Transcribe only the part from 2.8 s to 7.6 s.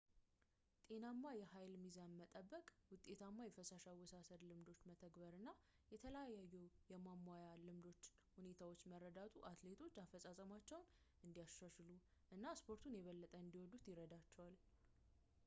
ውጤታማ የፈሳሽ አወሳሰድ ልምዶችን መተግበር እና የተለያዩ የማሟያ